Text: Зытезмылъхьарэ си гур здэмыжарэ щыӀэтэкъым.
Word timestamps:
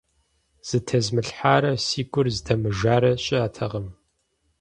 Зытезмылъхьарэ 0.67 1.71
си 1.85 2.01
гур 2.11 2.27
здэмыжарэ 2.35 3.11
щыӀэтэкъым. 3.23 3.87